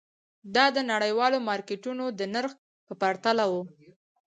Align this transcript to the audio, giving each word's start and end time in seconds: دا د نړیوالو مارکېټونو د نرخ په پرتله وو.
دا 0.55 0.65
د 0.75 0.77
نړیوالو 0.91 1.37
مارکېټونو 1.49 2.05
د 2.19 2.21
نرخ 2.33 2.53
په 2.87 2.93
پرتله 3.01 3.43
وو. 3.51 3.61